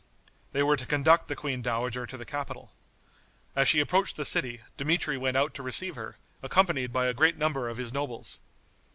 [0.51, 2.73] They were to conduct the queen dowager to the capital.
[3.55, 7.37] As she approached the city, Dmitri went out to receive her, accompanied by a great
[7.37, 8.39] number of his nobles.